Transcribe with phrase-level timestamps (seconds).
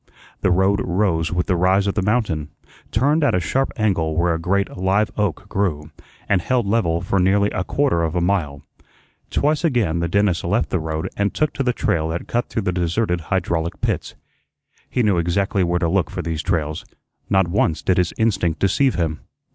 [0.41, 2.49] The road rose with the rise of the mountain,
[2.89, 5.91] turned at a sharp angle where a great live oak grew,
[6.27, 8.63] and held level for nearly a quarter of a mile.
[9.29, 12.63] Twice again the dentist left the road and took to the trail that cut through
[12.63, 14.15] deserted hydraulic pits.
[14.89, 16.83] He knew exactly where to look for these trails;
[17.29, 19.19] not once did his instinct deceive him.